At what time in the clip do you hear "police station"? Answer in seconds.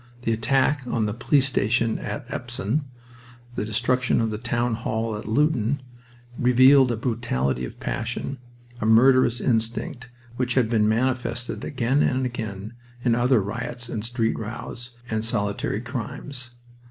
1.13-1.99